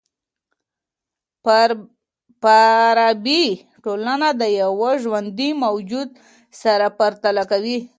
[2.41, 3.43] فارابي
[3.85, 6.09] ټولنه د یوه ژوندي موجود
[6.61, 7.79] سره پرتله کوي.